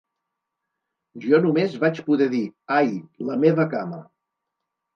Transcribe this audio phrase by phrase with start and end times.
[1.25, 2.41] Jo només vaig poder dir:
[2.79, 2.91] Ai,
[3.31, 4.05] la meva cama!